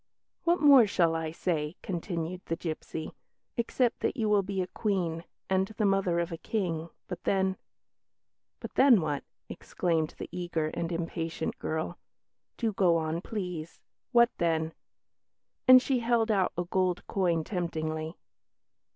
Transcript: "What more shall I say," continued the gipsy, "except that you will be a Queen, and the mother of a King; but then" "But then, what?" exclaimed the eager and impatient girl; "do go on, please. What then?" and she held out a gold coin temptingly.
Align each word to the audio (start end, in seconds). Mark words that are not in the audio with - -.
"What 0.45 0.59
more 0.59 0.87
shall 0.87 1.13
I 1.15 1.29
say," 1.29 1.75
continued 1.83 2.41
the 2.47 2.55
gipsy, 2.55 3.13
"except 3.55 3.99
that 3.99 4.17
you 4.17 4.29
will 4.29 4.41
be 4.41 4.59
a 4.63 4.65
Queen, 4.65 5.25
and 5.47 5.67
the 5.77 5.85
mother 5.85 6.17
of 6.19 6.31
a 6.31 6.39
King; 6.39 6.89
but 7.07 7.23
then" 7.23 7.55
"But 8.61 8.73
then, 8.73 8.99
what?" 8.99 9.23
exclaimed 9.47 10.15
the 10.17 10.27
eager 10.31 10.69
and 10.69 10.91
impatient 10.91 11.59
girl; 11.59 11.99
"do 12.57 12.73
go 12.73 12.97
on, 12.97 13.21
please. 13.21 13.79
What 14.11 14.31
then?" 14.39 14.73
and 15.67 15.79
she 15.83 15.99
held 15.99 16.31
out 16.31 16.51
a 16.57 16.63
gold 16.63 17.05
coin 17.05 17.43
temptingly. 17.43 18.17